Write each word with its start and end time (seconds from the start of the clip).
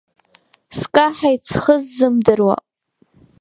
Скаҳаит 0.77 1.41
схы 1.49 1.75
сзымдыруа. 1.83 2.55